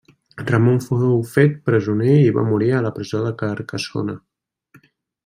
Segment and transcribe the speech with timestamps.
[0.45, 4.17] Ramon fou fet presoner i va morir a la presó de Carcassona.